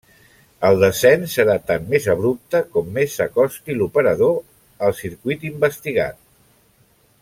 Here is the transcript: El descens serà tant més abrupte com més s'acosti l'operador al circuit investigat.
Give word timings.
El 0.69 0.79
descens 0.83 1.35
serà 1.39 1.57
tant 1.67 1.85
més 1.91 2.07
abrupte 2.15 2.63
com 2.77 2.91
més 2.97 3.19
s'acosti 3.21 3.77
l'operador 3.79 4.35
al 4.89 4.99
circuit 5.05 5.51
investigat. 5.55 6.23